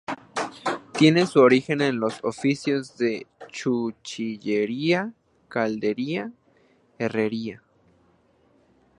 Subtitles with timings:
[0.97, 5.13] Tiene su origen en los oficios de cuchillería,
[5.47, 6.31] calderería,
[6.97, 7.61] herrería.